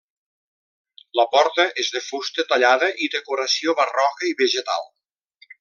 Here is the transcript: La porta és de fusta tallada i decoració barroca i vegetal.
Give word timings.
La 1.19 1.25
porta 1.35 1.67
és 1.83 1.93
de 1.97 2.01
fusta 2.07 2.47
tallada 2.53 2.91
i 3.09 3.13
decoració 3.19 3.79
barroca 3.85 4.31
i 4.33 4.37
vegetal. 4.45 4.93